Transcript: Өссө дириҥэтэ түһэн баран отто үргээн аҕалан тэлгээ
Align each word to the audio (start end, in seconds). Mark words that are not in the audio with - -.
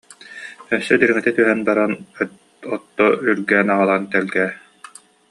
Өссө 0.75 0.93
дириҥэтэ 0.99 1.31
түһэн 1.37 1.59
баран 1.67 1.91
отто 2.73 3.05
үргээн 3.29 3.67
аҕалан 3.75 4.03
тэлгээ 4.13 4.49